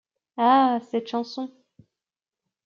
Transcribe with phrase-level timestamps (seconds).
[0.35, 1.53] Ah cette chanson.